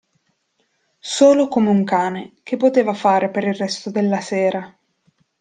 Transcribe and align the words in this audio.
Solo 1.13 1.47
come 1.47 1.69
un 1.69 1.83
cane, 1.83 2.33
che 2.41 2.57
poteva 2.57 2.95
fare 2.95 3.29
per 3.29 3.43
il 3.43 3.53
resto 3.53 3.91
della 3.91 4.19
sera? 4.19 4.75